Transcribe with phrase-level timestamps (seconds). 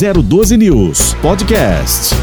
[0.00, 2.14] 012 News Podcast.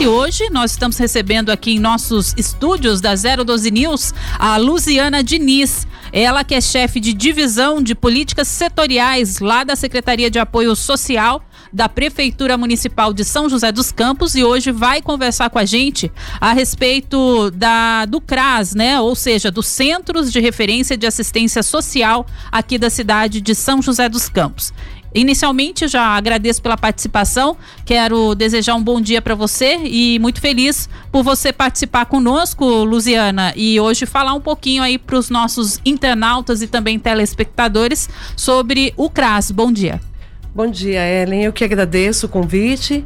[0.00, 5.86] E hoje nós estamos recebendo aqui em nossos estúdios da 012 News a Luciana Diniz.
[6.12, 11.40] Ela que é chefe de divisão de políticas setoriais lá da Secretaria de Apoio Social
[11.72, 16.12] da Prefeitura Municipal de São José dos Campos e hoje vai conversar com a gente
[16.40, 19.00] a respeito da do CRAS, né?
[19.00, 24.08] Ou seja, dos Centros de Referência de Assistência Social aqui da cidade de São José
[24.08, 24.72] dos Campos.
[25.14, 27.56] Inicialmente, já agradeço pela participação.
[27.84, 33.52] Quero desejar um bom dia para você e muito feliz por você participar conosco, Luziana,
[33.54, 39.10] e hoje falar um pouquinho aí para os nossos internautas e também telespectadores sobre o
[39.10, 39.50] CRAS.
[39.50, 40.00] Bom dia.
[40.54, 41.44] Bom dia, Ellen.
[41.44, 43.04] Eu que agradeço o convite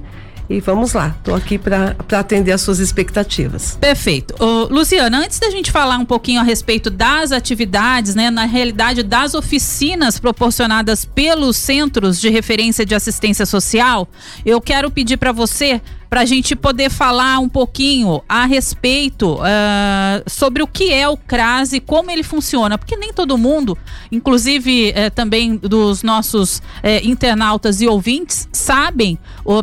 [0.49, 3.77] e vamos lá, estou aqui para atender as suas expectativas.
[3.81, 4.35] Perfeito.
[4.43, 9.03] Ô, Luciana, antes da gente falar um pouquinho a respeito das atividades, né, na realidade
[9.03, 14.09] das oficinas proporcionadas pelos Centros de Referência de Assistência Social,
[14.45, 20.23] eu quero pedir para você para a gente poder falar um pouquinho a respeito uh,
[20.27, 23.77] sobre o que é o CRAS e como ele funciona, porque nem todo mundo,
[24.11, 26.63] inclusive uh, também dos nossos uh,
[27.03, 29.19] internautas e ouvintes, sabem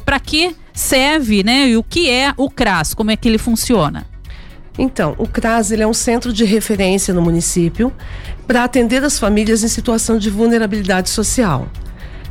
[0.06, 1.70] para que serve, né?
[1.70, 4.06] E o que é o CRAS, como é que ele funciona?
[4.78, 7.94] Então, o CRAS ele é um centro de referência no município
[8.48, 11.70] para atender as famílias em situação de vulnerabilidade social.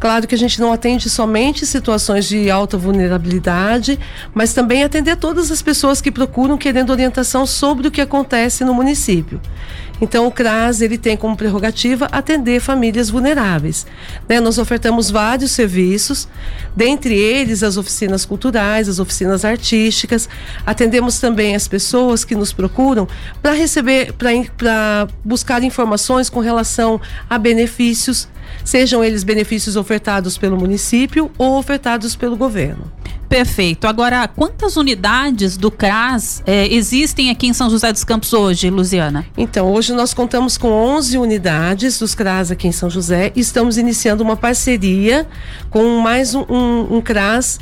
[0.03, 3.97] Claro que a gente não atende somente situações de alta vulnerabilidade,
[4.35, 8.75] mas também atender todas as pessoas que procuram querendo orientação sobre o que acontece no
[8.75, 9.41] município.
[10.01, 13.87] Então, o CRAS ele tem como prerrogativa atender famílias vulneráveis.
[14.29, 14.41] Né?
[14.41, 16.27] Nós ofertamos vários serviços,
[16.75, 20.29] dentre eles as oficinas culturais, as oficinas artísticas.
[20.67, 23.07] Atendemos também as pessoas que nos procuram
[23.41, 28.27] para receber, para buscar informações com relação a benefícios
[28.65, 32.91] sejam eles benefícios ofertados pelo município ou ofertados pelo governo.
[33.33, 33.87] Perfeito.
[33.87, 39.25] Agora, quantas unidades do CRAS eh, existem aqui em São José dos Campos hoje, Luciana?
[39.39, 43.79] Então, hoje nós contamos com 11 unidades dos CRAS aqui em São José e estamos
[43.79, 45.27] iniciando uma parceria
[45.71, 47.59] com mais um, um, um CRAS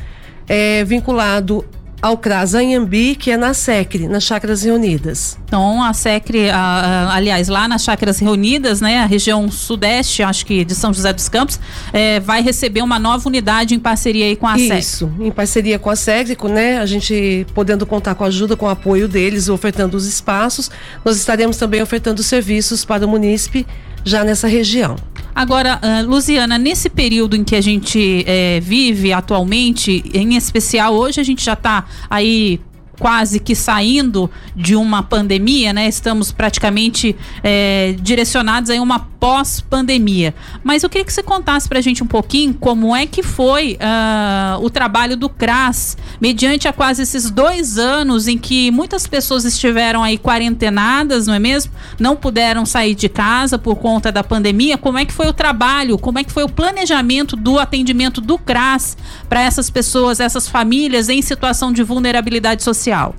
[0.49, 1.65] eh, vinculado
[2.01, 5.39] ao CRAS Anhambi, que é na SECRE, nas Chácaras Reunidas.
[5.45, 10.47] Então, a SECRE, a, a, aliás, lá nas Chácaras Reunidas, né, a região sudeste, acho
[10.47, 11.61] que de São José dos Campos,
[11.93, 14.79] é, vai receber uma nova unidade em parceria aí com a SECRE.
[14.79, 18.67] Isso, em parceria com a SECRE, né, a gente podendo contar com a ajuda, com
[18.67, 20.71] o apoio deles, ofertando os espaços,
[21.05, 23.67] nós estaremos também ofertando serviços para o munícipe
[24.05, 24.97] já nessa região.
[25.35, 31.21] Agora, uh, Luciana, nesse período em que a gente é, vive atualmente, em especial hoje
[31.21, 32.61] a gente já está aí
[33.01, 35.89] quase que saindo de uma pandemia, né?
[35.89, 40.35] Estamos praticamente é, direcionados a uma pós-pandemia.
[40.65, 43.75] Mas eu queria que você contasse para a gente um pouquinho como é que foi
[43.75, 49.45] uh, o trabalho do CRAS, mediante a quase esses dois anos em que muitas pessoas
[49.45, 51.71] estiveram aí quarentenadas, não é mesmo?
[51.99, 54.79] Não puderam sair de casa por conta da pandemia.
[54.79, 55.99] Como é que foi o trabalho?
[55.99, 58.97] Como é que foi o planejamento do atendimento do CRAS
[59.29, 63.15] para essas pessoas, essas famílias em situação de vulnerabilidade social?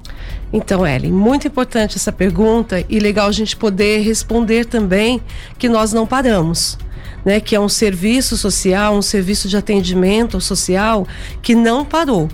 [0.53, 5.21] Então, Ellen, muito importante essa pergunta e legal a gente poder responder também
[5.57, 6.77] que nós não paramos.
[7.23, 11.07] Né, que é um serviço social, um serviço de atendimento social
[11.39, 12.27] que não parou.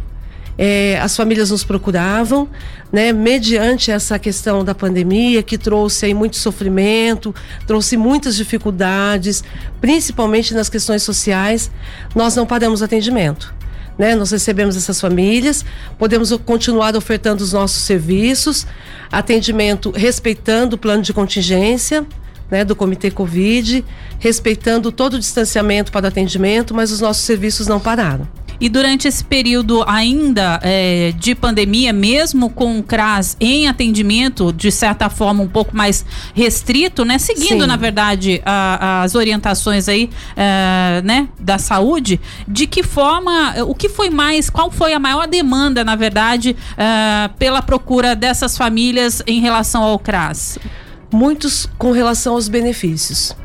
[0.58, 2.48] É, as famílias nos procuravam,
[2.92, 7.36] né, mediante essa questão da pandemia que trouxe aí muito sofrimento,
[7.68, 9.44] trouxe muitas dificuldades,
[9.82, 11.70] principalmente nas questões sociais,
[12.16, 13.57] nós não paramos atendimento.
[13.98, 14.16] Né?
[14.16, 15.66] Nós recebemos essas famílias,
[15.98, 18.68] podemos continuar ofertando os nossos serviços,
[19.12, 22.06] atendimento respeitando o plano de contingência.
[22.50, 23.84] Né, do Comitê Covid,
[24.20, 28.26] respeitando todo o distanciamento para o atendimento, mas os nossos serviços não pararam.
[28.60, 34.72] E durante esse período ainda é, de pandemia, mesmo com o CRAS em atendimento, de
[34.72, 36.04] certa forma um pouco mais
[36.34, 37.20] restrito, né?
[37.20, 37.68] Seguindo, Sim.
[37.68, 43.90] na verdade, a, as orientações aí, é, né, da saúde, de que forma, o que
[43.90, 49.40] foi mais, qual foi a maior demanda, na verdade, é, pela procura dessas famílias em
[49.40, 50.58] relação ao CRAS?
[51.12, 53.36] Muitos com relação aos benefícios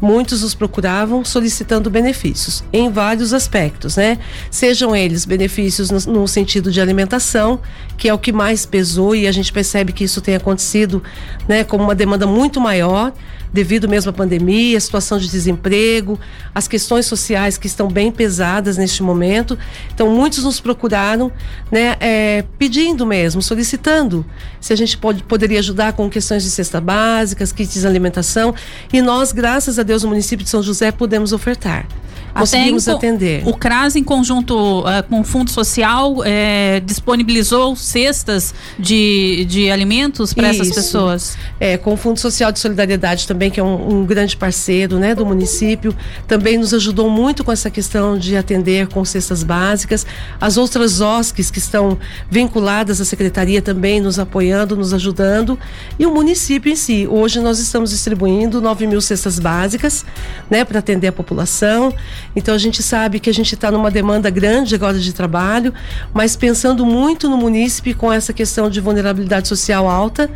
[0.00, 4.18] muitos os procuravam solicitando benefícios em vários aspectos, né?
[4.50, 7.60] Sejam eles benefícios no, no, sentido de alimentação,
[7.96, 11.02] que é o que mais pesou e a gente percebe que isso tem acontecido,
[11.48, 13.12] né, como uma demanda muito maior,
[13.52, 16.18] devido mesmo à pandemia, a situação de desemprego,
[16.54, 19.58] as questões sociais que estão bem pesadas neste momento.
[19.92, 21.32] Então, muitos nos procuraram,
[21.70, 24.24] né, é, pedindo mesmo, solicitando
[24.60, 28.54] se a gente pode, poderia ajudar com questões de cesta básicas, kits de alimentação.
[28.92, 31.86] E nós, graças a Deus, no município de São José, pudemos ofertar
[32.32, 33.42] conseguimos Até atender.
[33.46, 40.32] O CRAS, em conjunto uh, com o Fundo Social, é, disponibilizou cestas de, de alimentos
[40.32, 41.36] para essas pessoas?
[41.58, 45.14] É, com o Fundo Social de Solidariedade também, que é um, um, grande parceiro né,
[45.14, 45.94] do município,
[46.26, 50.04] também nos ajudou muito com essa questão de atender com cestas básicas.
[50.40, 51.96] As outras OSCs que estão
[52.28, 55.58] vinculadas à secretaria também nos apoiando, nos ajudando.
[55.98, 57.06] E o município em si.
[57.08, 60.04] Hoje nós estamos distribuindo 9 mil cestas básicas
[60.50, 61.94] né, para atender a população.
[62.34, 65.72] Então a gente sabe que a gente está numa demanda grande agora de trabalho,
[66.12, 70.28] mas pensando muito no munícipe com essa questão de vulnerabilidade social alta,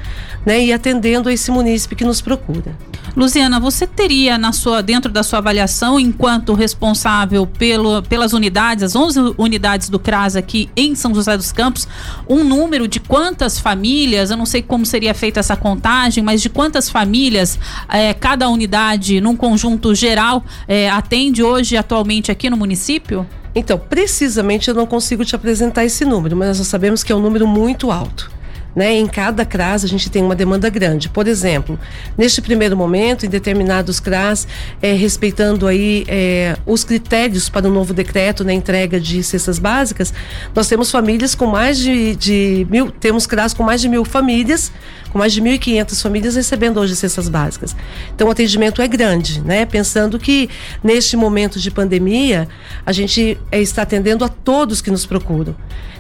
[0.47, 2.77] né, e atendendo a esse munícipe que nos procura.
[3.17, 8.97] Luciana, você teria na sua dentro da sua avaliação, enquanto responsável pelo, pelas unidades, as
[8.97, 11.87] 11 unidades do CRAS aqui em São José dos Campos,
[12.29, 16.49] um número de quantas famílias, eu não sei como seria feita essa contagem, mas de
[16.49, 17.59] quantas famílias
[17.89, 23.27] eh, cada unidade, num conjunto geral, eh, atende hoje atualmente aqui no município?
[23.55, 27.21] Então, precisamente eu não consigo te apresentar esse número, mas nós sabemos que é um
[27.21, 28.31] número muito alto.
[28.75, 28.95] Né?
[28.95, 31.09] Em cada CRAS a gente tem uma demanda grande.
[31.09, 31.79] Por exemplo,
[32.19, 34.49] neste primeiro momento, em determinados CRAS,
[34.83, 40.13] é, respeitando aí é, os critérios para o novo decreto na entrega de cestas básicas,
[40.55, 44.73] nós temos famílias com mais de, de mil, temos CRAS com mais de mil famílias,
[45.15, 47.77] com mais de 1.500 famílias recebendo hoje cestas básicas.
[48.13, 49.65] Então o atendimento é grande, né?
[49.65, 50.51] Pensando que
[50.83, 52.49] neste momento de pandemia
[52.85, 55.55] a gente é, está atendendo a todos que nos procuram.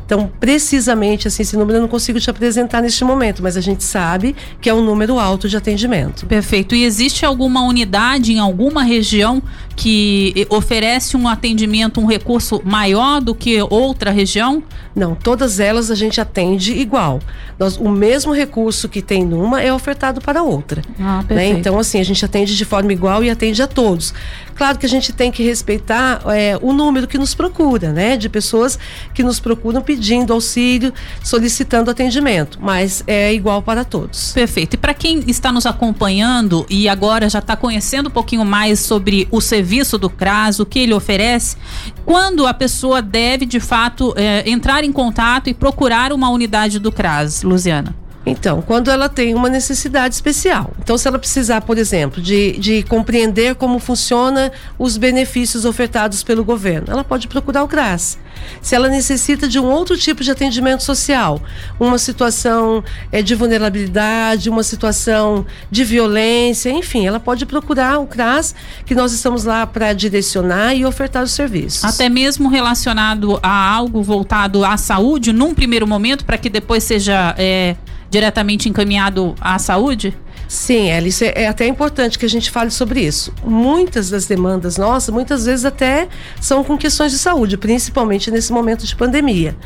[0.05, 3.82] Então, precisamente assim, esse número eu não consigo te apresentar neste momento, mas a gente
[3.82, 6.26] sabe que é um número alto de atendimento.
[6.26, 6.75] Perfeito.
[6.75, 9.43] E existe alguma unidade em alguma região
[9.76, 14.62] que oferece um atendimento, um recurso maior do que outra região?
[14.94, 17.21] Não, todas elas a gente atende igual.
[17.59, 20.82] Nós, o mesmo recurso que tem numa é ofertado para outra.
[21.00, 21.49] Ah, né?
[21.49, 24.15] Então, assim, a gente atende de forma igual e atende a todos.
[24.54, 28.16] Claro que a gente tem que respeitar é, o número que nos procura, né?
[28.16, 28.78] De pessoas
[29.12, 30.92] que nos procuram pedindo auxílio,
[31.22, 34.32] solicitando atendimento, mas é igual para todos.
[34.32, 34.74] Perfeito.
[34.74, 39.26] E para quem está nos acompanhando e agora já está conhecendo um pouquinho mais sobre
[39.30, 41.56] o serviço do CRAS, o que ele oferece,
[42.04, 46.92] quando a pessoa deve de fato é, entrar em contato e procurar uma unidade do
[46.92, 48.03] CRAS, Luciana?
[48.26, 50.73] Então, quando ela tem uma necessidade especial.
[50.82, 56.44] Então, se ela precisar, por exemplo, de, de compreender como funciona os benefícios ofertados pelo
[56.44, 58.19] governo, ela pode procurar o CRAS.
[58.61, 61.41] Se ela necessita de um outro tipo de atendimento social,
[61.79, 62.82] uma situação
[63.12, 68.55] é, de vulnerabilidade, uma situação de violência, enfim, ela pode procurar o CRAS,
[68.85, 71.85] que nós estamos lá para direcionar e ofertar os serviços.
[71.85, 77.35] Até mesmo relacionado a algo voltado à saúde, num primeiro momento, para que depois seja.
[77.38, 77.76] É
[78.14, 80.16] diretamente encaminhado à saúde?
[80.46, 83.34] Sim, Alice, é até importante que a gente fale sobre isso.
[83.43, 86.06] Muitas das demandas nossas, muitas vezes até
[86.40, 89.56] são com questões de saúde, principalmente nesse momento de pandemia.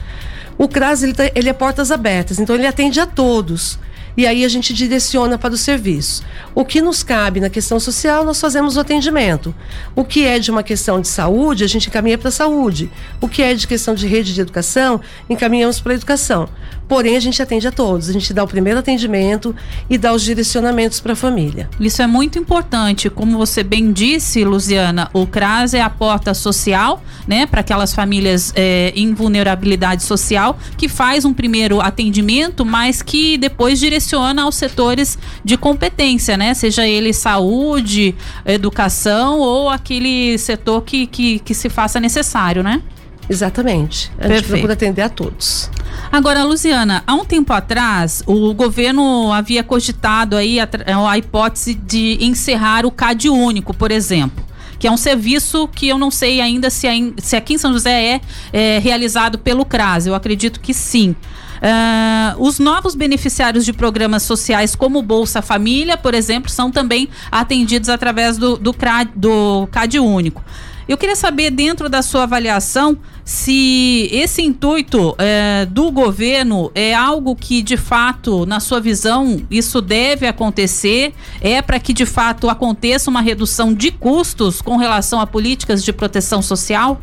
[0.57, 3.79] O CRAS ele, tá, ele é portas abertas, então ele atende a todos
[4.17, 6.25] e aí a gente direciona para o serviço.
[6.55, 9.55] O que nos cabe na questão social, nós fazemos o atendimento.
[9.95, 12.91] O que é de uma questão de saúde, a gente encaminha para a saúde.
[13.21, 15.01] O que é de questão de rede de educação,
[15.31, 16.49] encaminhamos para a educação.
[16.89, 18.09] Porém, a gente atende a todos.
[18.09, 19.55] A gente dá o primeiro atendimento
[19.91, 21.69] e dá os direcionamentos para a família.
[21.79, 23.11] Isso é muito importante.
[23.11, 28.55] Como você bem disse, Luciana, o CRAS é a porta social, né, para aquelas famílias
[28.57, 34.55] é, em vulnerabilidade social, que faz um primeiro atendimento, mas que depois direciona direciona aos
[34.55, 36.55] setores de competência, né?
[36.55, 38.15] Seja ele saúde,
[38.47, 42.81] educação ou aquele setor que, que, que se faça necessário, né?
[43.29, 44.11] Exatamente.
[44.19, 45.71] A gente procura atender a todos.
[46.11, 50.69] Agora, Luciana, há um tempo atrás, o governo havia cogitado aí a,
[51.11, 55.99] a hipótese de encerrar o CAD único, por exemplo que é um serviço que eu
[55.99, 56.87] não sei ainda se,
[57.19, 58.21] se aqui em São José é,
[58.53, 60.07] é realizado pelo CRAS.
[60.07, 61.17] Eu acredito que sim.
[61.59, 67.89] Uh, os novos beneficiários de programas sociais, como Bolsa Família, por exemplo, são também atendidos
[67.89, 68.75] através do, do,
[69.15, 70.43] do CAD Único.
[70.89, 77.37] Eu queria saber, dentro da sua avaliação, se esse intuito é, do governo é algo
[77.37, 81.13] que, de fato, na sua visão, isso deve acontecer,
[81.43, 85.93] é para que, de fato, aconteça uma redução de custos com relação a políticas de
[85.93, 86.99] proteção social?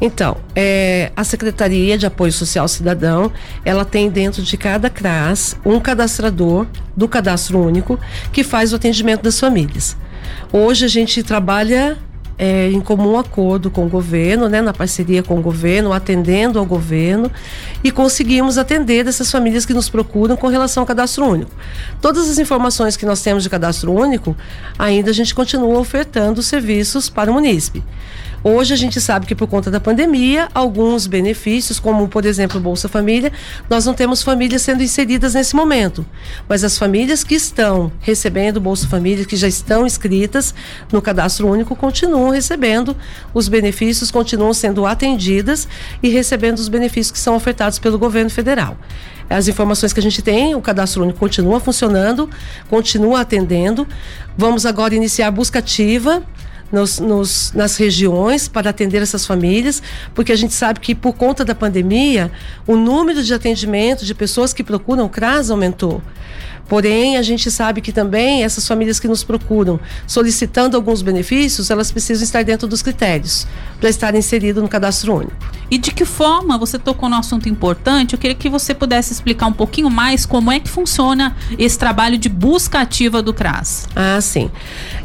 [0.00, 3.32] Então, é, a Secretaria de Apoio Social Cidadão,
[3.64, 7.98] ela tem dentro de cada CRAS um cadastrador do cadastro único
[8.32, 9.96] que faz o atendimento das famílias.
[10.52, 11.98] Hoje a gente trabalha
[12.36, 16.64] é, em comum acordo com o governo, né, na parceria com o governo, atendendo ao
[16.64, 17.30] governo
[17.82, 21.50] e conseguimos atender essas famílias que nos procuram com relação ao cadastro único.
[22.00, 24.36] Todas as informações que nós temos de cadastro único,
[24.78, 27.82] ainda a gente continua ofertando serviços para o munícipe.
[28.46, 32.90] Hoje a gente sabe que por conta da pandemia, alguns benefícios, como por exemplo Bolsa
[32.90, 33.32] Família,
[33.70, 36.04] nós não temos famílias sendo inseridas nesse momento.
[36.46, 40.54] Mas as famílias que estão recebendo Bolsa Família, que já estão inscritas
[40.92, 42.94] no cadastro único, continuam recebendo
[43.32, 45.66] os benefícios, continuam sendo atendidas
[46.02, 48.76] e recebendo os benefícios que são ofertados pelo governo federal
[49.28, 52.28] as informações que a gente tem, o cadastro único continua funcionando,
[52.68, 53.88] continua atendendo.
[54.36, 56.22] Vamos agora iniciar a busca ativa
[56.72, 59.82] nos, nos, nas regiões para atender essas famílias,
[60.14, 62.30] porque a gente sabe que por conta da pandemia,
[62.66, 66.02] o número de atendimento de pessoas que procuram CRAS aumentou.
[66.68, 71.90] Porém, a gente sabe que também essas famílias que nos procuram solicitando alguns benefícios, elas
[71.90, 73.46] precisam estar dentro dos critérios
[73.80, 75.32] para estar inserido no cadastro único.
[75.70, 78.12] E de que forma você tocou no assunto importante?
[78.12, 82.18] Eu queria que você pudesse explicar um pouquinho mais como é que funciona esse trabalho
[82.18, 83.88] de busca ativa do CRAS.
[83.96, 84.50] Ah, sim.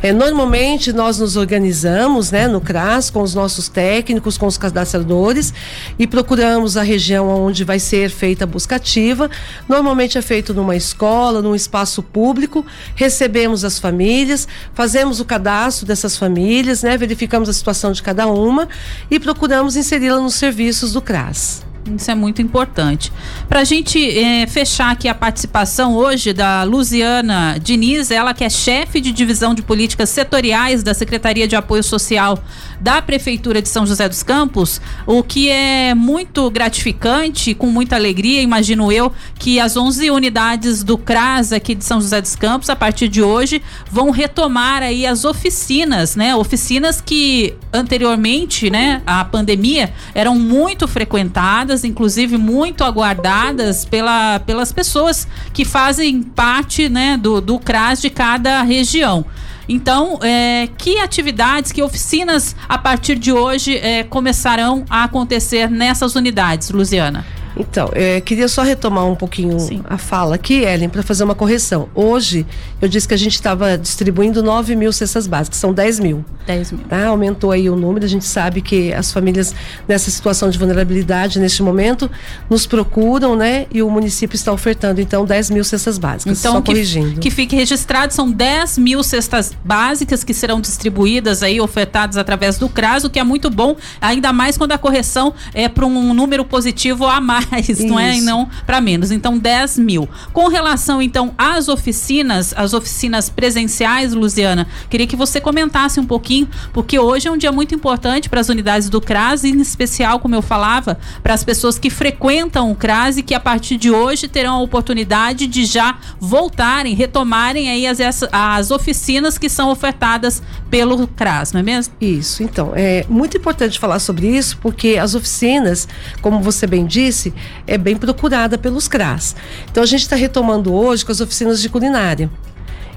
[0.04, 5.54] É, normalmente nós nos organizamos né, no CRAS com os nossos técnicos, com os cadastradores
[5.98, 9.30] e procuramos a região onde vai ser feita a busca ativa.
[9.68, 12.66] Normalmente é feito numa escola, num espaço público,
[12.96, 18.70] recebemos as famílias, fazemos o cadastro dessas famílias, né, verificamos a situação de cada uma
[19.10, 21.68] e procuramos inseri-la nos serviços do CRAS.
[21.96, 23.12] Isso é muito importante.
[23.48, 28.50] Para a gente é, fechar aqui a participação hoje da Luziana Diniz, ela que é
[28.50, 32.38] chefe de divisão de políticas setoriais da Secretaria de Apoio Social
[32.80, 38.42] da Prefeitura de São José dos Campos, o que é muito gratificante, com muita alegria,
[38.42, 42.76] imagino eu, que as 11 unidades do CRAS aqui de São José dos Campos, a
[42.76, 46.36] partir de hoje, vão retomar aí as oficinas, né?
[46.36, 55.28] Oficinas que anteriormente, né, a pandemia, eram muito frequentadas, inclusive muito aguardadas pela, pelas pessoas
[55.54, 59.26] que fazem parte, né, do, do CRAS de cada região.
[59.70, 66.16] Então, é, que atividades, que oficinas a partir de hoje é, começarão a acontecer nessas
[66.16, 67.24] unidades, Luciana?
[67.58, 69.82] Então, é, queria só retomar um pouquinho Sim.
[69.90, 71.90] a fala aqui, Ellen, para fazer uma correção.
[71.94, 72.46] Hoje,
[72.82, 76.26] eu disse que a gente estava distribuindo 9 mil cestas básicas, são 10 mil.
[76.46, 76.86] 10 mil.
[76.86, 77.08] Tá?
[77.08, 79.54] Aumentou aí o número, a gente sabe que as famílias
[79.88, 82.10] nessa situação de vulnerabilidade, neste momento,
[82.50, 83.66] nos procuram, né?
[83.72, 86.40] E o município está ofertando, então, 10 mil cestas básicas.
[86.40, 87.20] Então, só que, corrigindo.
[87.20, 92.70] que fique registrado, são 10 mil cestas básicas que serão distribuídas aí, ofertadas através do
[92.70, 96.46] CRAS, o que é muito bom, ainda mais quando a correção é para um número
[96.46, 98.18] positivo a mais mais, não é?
[98.18, 99.12] E não para menos.
[99.12, 100.08] Então, 10 mil.
[100.34, 106.48] Com relação, então, às oficinas, as oficinas presenciais, Luciana, queria que você comentasse um pouquinho,
[106.74, 110.36] porque hoje é um dia muito importante para as unidades do CRAS, em especial, como
[110.36, 114.28] eu falava, para as pessoas que frequentam o CRAS e que a partir de hoje
[114.28, 118.00] terão a oportunidade de já voltarem, retomarem aí as,
[118.32, 121.94] as oficinas que são ofertadas pelo CRAS, não é mesmo?
[122.00, 125.88] Isso, então, é muito importante falar sobre isso, porque as oficinas,
[126.22, 127.29] como você bem disse,
[127.66, 129.36] é bem procurada pelos CRAS.
[129.70, 132.30] Então a gente está retomando hoje com as oficinas de culinária.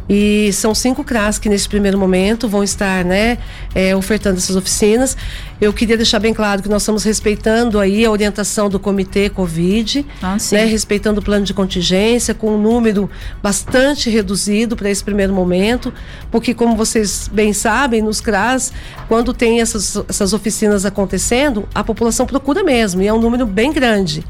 [0.08, 3.38] E são cinco CRAS que nesse primeiro momento vão estar né,
[3.74, 5.16] é, ofertando essas oficinas.
[5.60, 10.04] Eu queria deixar bem claro que nós estamos respeitando aí a orientação do Comitê Covid,
[10.20, 13.08] ah, né, respeitando o plano de contingência, com um número
[13.40, 15.94] bastante reduzido para esse primeiro momento,
[16.30, 18.72] porque como vocês bem sabem, nos CRAS,
[19.06, 23.72] quando tem essas, essas oficinas acontecendo, a população procura mesmo, e é um número bem
[23.72, 24.24] grande.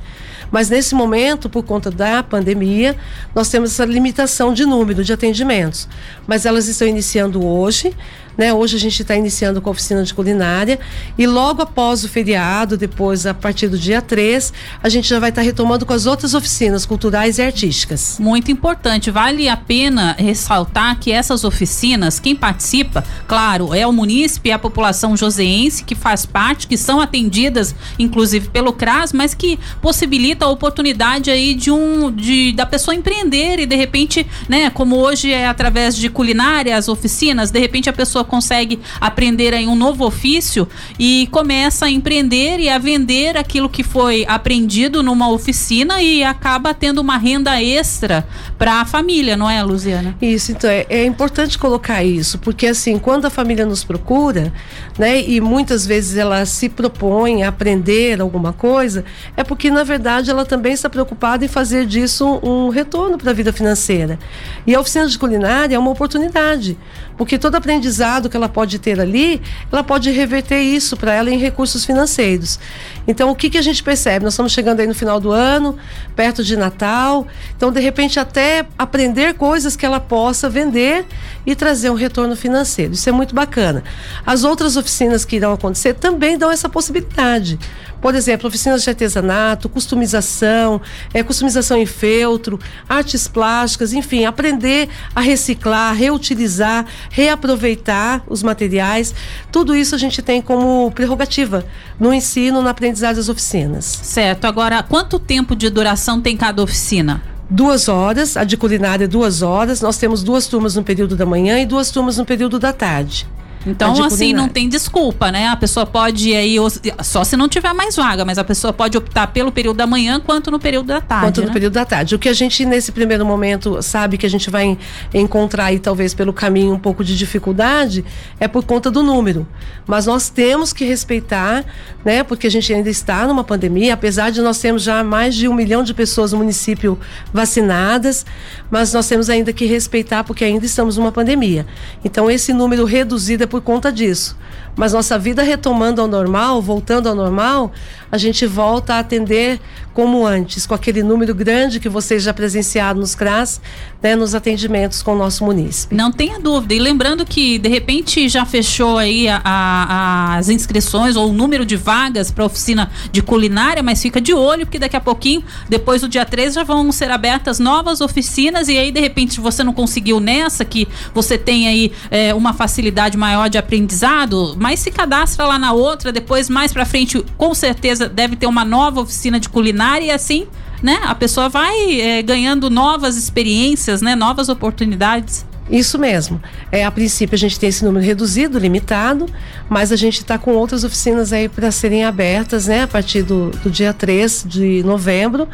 [0.52, 2.94] Mas nesse momento, por conta da pandemia,
[3.34, 5.88] nós temos essa limitação de número de atendimentos.
[6.26, 7.96] Mas elas estão iniciando hoje.
[8.36, 8.52] Né?
[8.52, 10.78] Hoje a gente está iniciando com a oficina de culinária
[11.18, 15.28] e logo após o feriado, depois a partir do dia 3, a gente já vai
[15.30, 18.16] estar tá retomando com as outras oficinas culturais e artísticas.
[18.18, 24.50] Muito importante, vale a pena ressaltar que essas oficinas, quem participa, claro, é o munícipe,
[24.50, 29.58] é a população joseense que faz parte, que são atendidas inclusive pelo CRAS, mas que
[29.80, 34.96] possibilita a oportunidade aí de um de da pessoa empreender e de repente, né, como
[34.96, 39.66] hoje é através de culinária as oficinas, de repente a pessoa pessoa consegue aprender aí
[39.66, 45.30] um novo ofício e começa a empreender e a vender aquilo que foi aprendido numa
[45.30, 48.26] oficina e acaba tendo uma renda extra
[48.58, 50.16] para a família, não é, Luciana?
[50.20, 54.52] Isso, então é, é importante colocar isso, porque assim, quando a família nos procura,
[54.98, 59.04] né, e muitas vezes ela se propõe a aprender alguma coisa,
[59.36, 63.34] é porque na verdade ela também está preocupada em fazer disso um retorno para a
[63.34, 64.18] vida financeira.
[64.66, 66.78] E a oficina de culinária é uma oportunidade,
[67.16, 69.40] porque todo aprendizado que ela pode ter ali,
[69.70, 72.58] ela pode reverter isso para ela em recursos financeiros.
[73.06, 74.24] Então, o que, que a gente percebe?
[74.24, 75.76] Nós estamos chegando aí no final do ano,
[76.14, 77.26] perto de Natal,
[77.56, 81.04] então de repente até aprender coisas que ela possa vender
[81.44, 82.92] e trazer um retorno financeiro.
[82.92, 83.82] Isso é muito bacana.
[84.24, 87.58] As outras oficinas que irão acontecer também dão essa possibilidade.
[88.02, 90.80] Por exemplo, oficinas de artesanato, customização,
[91.14, 99.14] é, customização em feltro, artes plásticas, enfim, aprender a reciclar, reutilizar, reaproveitar os materiais.
[99.52, 101.64] Tudo isso a gente tem como prerrogativa
[101.98, 103.84] no ensino, na aprendizagem das oficinas.
[103.84, 104.46] Certo.
[104.46, 107.22] Agora, quanto tempo de duração tem cada oficina?
[107.52, 109.80] duas horas, a de culinária duas horas.
[109.82, 113.26] Nós temos duas turmas no período da manhã e duas turmas no período da tarde.
[113.66, 115.48] Então, assim, não tem desculpa, né?
[115.48, 116.56] A pessoa pode aí,
[117.02, 120.20] só se não tiver mais vaga, mas a pessoa pode optar pelo período da manhã
[120.20, 121.26] quanto no período da tarde.
[121.26, 121.46] Quanto né?
[121.46, 122.14] no período da tarde.
[122.14, 124.76] O que a gente, nesse primeiro momento, sabe que a gente vai
[125.14, 128.04] encontrar aí, talvez pelo caminho, um pouco de dificuldade,
[128.40, 129.46] é por conta do número.
[129.86, 131.64] Mas nós temos que respeitar,
[132.04, 132.22] né?
[132.22, 135.54] Porque a gente ainda está numa pandemia, apesar de nós termos já mais de um
[135.54, 136.98] milhão de pessoas no município
[137.32, 138.26] vacinadas,
[138.70, 141.66] mas nós temos ainda que respeitar, porque ainda estamos numa pandemia.
[142.04, 144.34] Então, esse número reduzido é por conta disso.
[144.74, 147.70] Mas nossa vida retomando ao normal, voltando ao normal,
[148.10, 149.60] a gente volta a atender
[149.92, 153.60] como antes, com aquele número grande que vocês já presenciaram nos CRAS,
[154.02, 155.94] né, nos atendimentos com o nosso município.
[155.94, 156.74] Não tenha dúvida.
[156.74, 161.64] E lembrando que, de repente, já fechou aí a, a, as inscrições ou o número
[161.66, 166.00] de vagas para oficina de culinária, mas fica de olho, porque daqui a pouquinho, depois
[166.00, 169.74] do dia 3, já vão ser abertas novas oficinas e aí, de repente, você não
[169.74, 175.46] conseguiu nessa, que você tem aí é, uma facilidade maior de aprendizado, mas se cadastra
[175.46, 179.48] lá na outra, depois, mais para frente, com certeza deve ter uma nova oficina de
[179.48, 180.46] culinária e assim,
[180.82, 181.00] né?
[181.04, 184.14] A pessoa vai é, ganhando novas experiências, né?
[184.16, 185.46] Novas oportunidades.
[185.70, 186.40] Isso mesmo.
[186.70, 189.26] É, a princípio a gente tem esse número reduzido, limitado,
[189.68, 193.50] mas a gente está com outras oficinas aí para serem abertas, né, a partir do,
[193.50, 195.48] do dia 3 de novembro.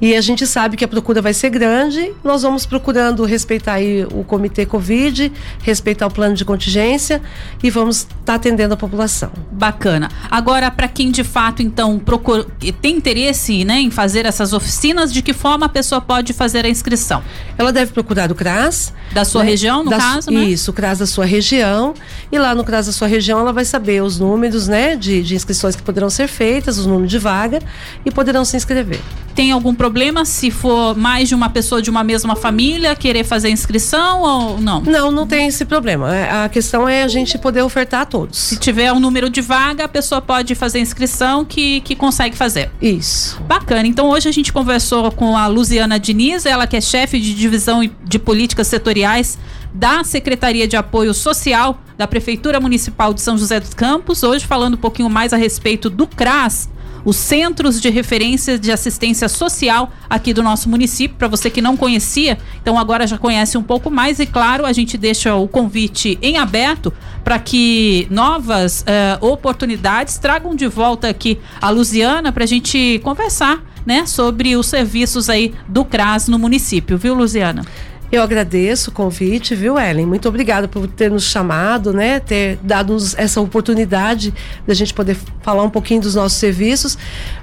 [0.00, 2.12] E a gente sabe que a procura vai ser grande.
[2.22, 5.32] Nós vamos procurando respeitar aí o comitê Covid,
[5.62, 7.22] respeitar o plano de contingência
[7.62, 9.30] e vamos estar tá atendendo a população.
[9.52, 10.10] Bacana.
[10.30, 12.44] Agora, para quem de fato então procura,
[12.82, 16.68] tem interesse né, em fazer essas oficinas, de que forma a pessoa pode fazer a
[16.68, 17.22] inscrição?
[17.56, 18.92] Ela deve procurar o CRAS.
[19.12, 20.44] Da sua região, no da, caso, né?
[20.44, 21.94] Isso, o CRAS da sua região.
[22.30, 25.34] E lá no CRAS da sua região ela vai saber os números né, de, de
[25.34, 27.60] inscrições que poderão ser feitas, os números de vaga
[28.04, 29.00] e poderão se inscrever.
[29.34, 33.50] Tem algum problema se for mais de uma pessoa de uma mesma família querer fazer
[33.50, 34.80] inscrição ou não?
[34.80, 36.14] Não, não tem esse problema.
[36.14, 38.38] É, a questão é a gente poder ofertar a todos.
[38.38, 42.70] Se tiver um número de vaga, a pessoa pode fazer inscrição que, que consegue fazer.
[42.80, 43.40] Isso.
[43.42, 43.86] Bacana.
[43.86, 47.80] Então hoje a gente conversou com a Luciana Diniz, ela que é chefe de divisão
[48.04, 49.36] de políticas setoriais
[49.74, 54.22] da Secretaria de Apoio Social da Prefeitura Municipal de São José dos Campos.
[54.22, 56.68] Hoje falando um pouquinho mais a respeito do CRAS,
[57.04, 61.16] os Centros de Referência de Assistência Social aqui do nosso município.
[61.16, 64.18] Para você que não conhecia, então agora já conhece um pouco mais.
[64.18, 70.54] E claro, a gente deixa o convite em aberto para que novas uh, oportunidades tragam
[70.54, 75.84] de volta aqui a Luziana para a gente conversar né, sobre os serviços aí do
[75.84, 77.64] CRAS no município, viu, Luziana?
[78.12, 80.06] Eu agradeço o convite, viu, Ellen?
[80.06, 82.20] Muito obrigada por ter nos chamado, né?
[82.20, 84.32] Ter dado essa oportunidade
[84.66, 86.96] da gente poder falar um pouquinho dos nossos serviços.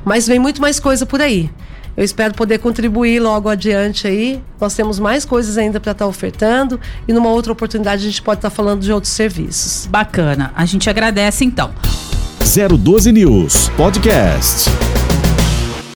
[0.06, 1.50] Mas vem muito mais coisa por aí.
[1.96, 4.42] Eu espero poder contribuir logo adiante aí.
[4.60, 8.22] Nós temos mais coisas ainda para estar tá ofertando e numa outra oportunidade a gente
[8.22, 9.88] pode estar tá falando de outros serviços.
[9.88, 10.52] Bacana.
[10.56, 11.72] A gente agradece então.
[12.40, 14.70] 012 News Podcast.